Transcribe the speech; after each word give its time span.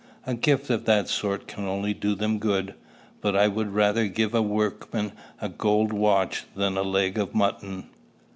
A 0.25 0.33
gift 0.33 0.71
of 0.71 0.85
that 0.85 1.07
sort 1.07 1.45
can 1.45 1.65
only 1.67 1.93
do 1.93 2.15
them 2.15 2.39
good. 2.39 2.73
But 3.21 3.35
I 3.35 3.47
would 3.47 3.71
rather 3.75 4.07
give 4.07 4.33
a 4.33 4.41
workman 4.41 5.11
a 5.39 5.47
gold 5.49 5.93
watch 5.93 6.45
than 6.55 6.75
a 6.75 6.81
leg 6.81 7.19
of 7.19 7.35
mutton. 7.35 7.87